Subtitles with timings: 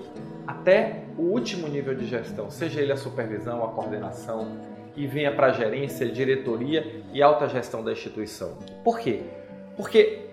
[0.46, 4.58] até o último nível de gestão, seja ele a supervisão, a coordenação,
[4.96, 8.56] e venha para a gerência, diretoria e alta gestão da instituição.
[8.82, 9.22] Por quê?
[9.76, 10.26] Porque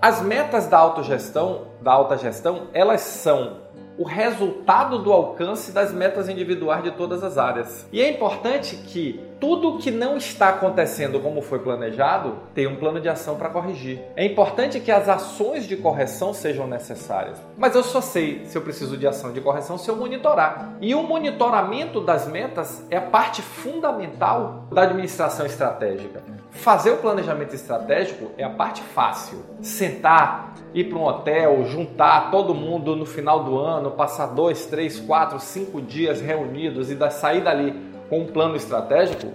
[0.00, 3.62] as metas da autogestão, da alta gestão, elas são
[4.02, 7.86] o resultado do alcance das metas individuais de todas as áreas.
[7.92, 13.00] E é importante que tudo que não está acontecendo como foi planejado tenha um plano
[13.00, 14.00] de ação para corrigir.
[14.16, 17.38] É importante que as ações de correção sejam necessárias.
[17.56, 20.76] Mas eu só sei se eu preciso de ação de correção se eu monitorar.
[20.80, 26.22] E o monitoramento das metas é a parte fundamental da administração estratégica.
[26.50, 29.44] Fazer o planejamento estratégico é a parte fácil.
[29.60, 34.98] Sentar, ir para um hotel, juntar todo mundo no final do ano, passar dois, três,
[34.98, 37.74] quatro, cinco dias reunidos e sair dali
[38.08, 39.32] com um plano estratégico,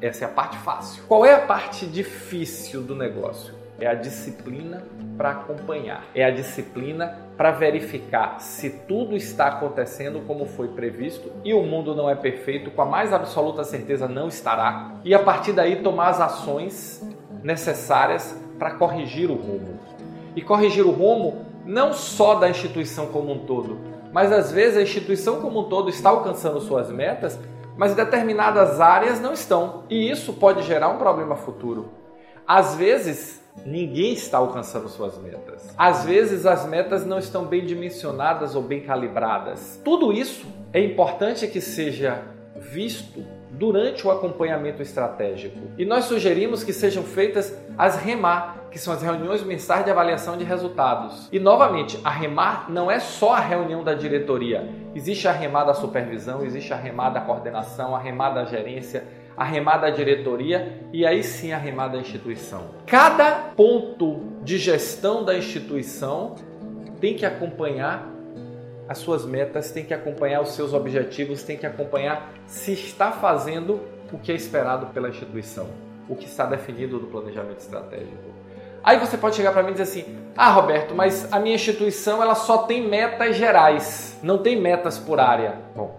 [0.00, 1.02] essa é a parte fácil.
[1.08, 3.54] Qual é a parte difícil do negócio?
[3.78, 4.82] É a disciplina
[5.16, 11.52] para acompanhar, é a disciplina para verificar se tudo está acontecendo como foi previsto e
[11.52, 15.52] o mundo não é perfeito, com a mais absoluta certeza não estará, e a partir
[15.52, 17.06] daí tomar as ações
[17.42, 19.78] necessárias para corrigir o rumo.
[20.36, 23.78] E corrigir o rumo não só da instituição como um todo,
[24.12, 27.38] mas às vezes a instituição como um todo está alcançando suas metas,
[27.76, 31.90] mas determinadas áreas não estão, e isso pode gerar um problema futuro.
[32.46, 35.74] Às vezes, ninguém está alcançando suas metas.
[35.76, 39.80] Às vezes as metas não estão bem dimensionadas ou bem calibradas.
[39.84, 42.22] Tudo isso é importante que seja
[42.54, 45.58] visto durante o acompanhamento estratégico.
[45.78, 50.36] E nós sugerimos que sejam feitas as REMAR, que são as reuniões mensais de avaliação
[50.36, 51.28] de resultados.
[51.32, 54.68] E novamente, a REMAR não é só a reunião da diretoria.
[54.94, 59.04] Existe a REMAR da supervisão, existe a REMAR da coordenação, a REMAR da gerência,
[59.36, 62.62] a remada da diretoria e aí sim a remada da instituição.
[62.86, 66.34] Cada ponto de gestão da instituição
[67.00, 68.15] tem que acompanhar
[68.88, 73.80] as suas metas, tem que acompanhar os seus objetivos, tem que acompanhar se está fazendo
[74.12, 75.68] o que é esperado pela instituição,
[76.08, 78.36] o que está definido no planejamento estratégico.
[78.84, 82.22] Aí você pode chegar para mim e dizer assim: "Ah, Roberto, mas a minha instituição
[82.22, 85.56] ela só tem metas gerais, não tem metas por área".
[85.74, 85.98] Bom,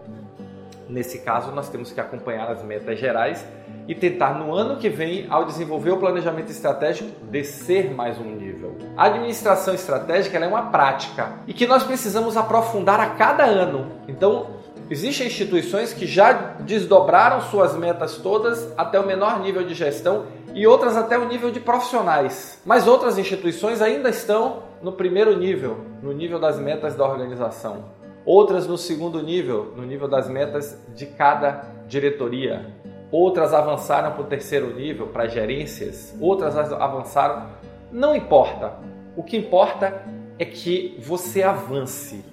[0.90, 3.46] Nesse caso, nós temos que acompanhar as metas gerais
[3.88, 8.76] e tentar no ano que vem, ao desenvolver o planejamento estratégico, descer mais um nível.
[8.98, 13.88] A administração estratégica é uma prática e que nós precisamos aprofundar a cada ano.
[14.08, 14.48] Então,
[14.90, 20.68] existem instituições que já desdobraram suas metas todas até o menor nível de gestão e
[20.68, 22.60] outras até o nível de profissionais.
[22.66, 27.98] Mas outras instituições ainda estão no primeiro nível, no nível das metas da organização
[28.28, 32.76] outras no segundo nível, no nível das metas de cada diretoria.
[33.12, 37.48] Outras avançaram para o terceiro nível, para gerências, outras avançaram.
[37.92, 38.74] Não importa.
[39.16, 40.04] O que importa
[40.38, 42.24] é que você avance,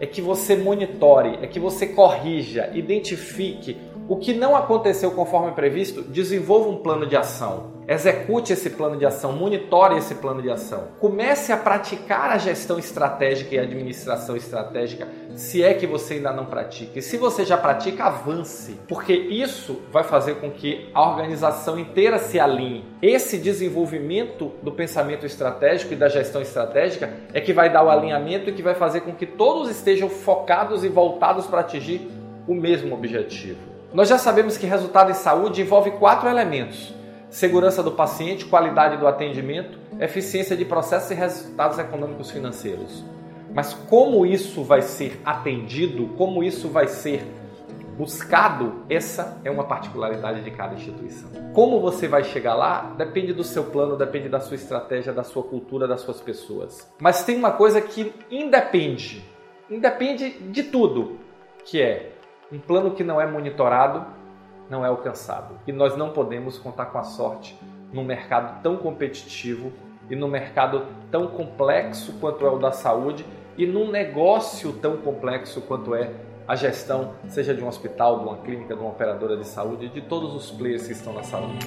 [0.00, 6.02] é que você monitore, é que você corrija, identifique o que não aconteceu conforme previsto,
[6.02, 7.72] desenvolva um plano de ação.
[7.88, 10.88] Execute esse plano de ação, monitore esse plano de ação.
[11.00, 16.32] Comece a praticar a gestão estratégica e a administração estratégica, se é que você ainda
[16.32, 16.98] não pratica.
[16.98, 22.18] E se você já pratica, avance, porque isso vai fazer com que a organização inteira
[22.18, 22.84] se alinhe.
[23.00, 28.50] Esse desenvolvimento do pensamento estratégico e da gestão estratégica é que vai dar o alinhamento
[28.50, 32.06] e que vai fazer com que todos estejam focados e voltados para atingir
[32.46, 33.73] o mesmo objetivo.
[33.94, 36.92] Nós já sabemos que resultado em saúde envolve quatro elementos
[37.34, 43.04] segurança do paciente, qualidade do atendimento, eficiência de processos e resultados econômicos financeiros.
[43.52, 47.24] Mas como isso vai ser atendido, como isso vai ser
[47.98, 51.28] buscado, essa é uma particularidade de cada instituição.
[51.52, 55.42] Como você vai chegar lá depende do seu plano, depende da sua estratégia, da sua
[55.42, 56.88] cultura, das suas pessoas.
[57.00, 59.24] Mas tem uma coisa que independe,
[59.68, 61.18] independe de tudo,
[61.64, 62.13] que é
[62.54, 64.06] um plano que não é monitorado,
[64.70, 65.58] não é alcançado.
[65.66, 67.58] E nós não podemos contar com a sorte
[67.92, 69.72] num mercado tão competitivo
[70.08, 75.60] e num mercado tão complexo quanto é o da saúde e num negócio tão complexo
[75.62, 76.12] quanto é
[76.46, 80.02] a gestão, seja de um hospital, de uma clínica, de uma operadora de saúde, de
[80.02, 81.66] todos os players que estão na saúde.